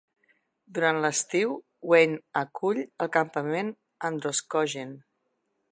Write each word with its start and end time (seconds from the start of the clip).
Durant 0.77 1.01
l'estiu, 1.03 1.53
Wayne 1.91 2.19
acull 2.43 2.83
el 3.07 3.11
Campament 3.19 3.73
Androscoggin. 4.11 4.99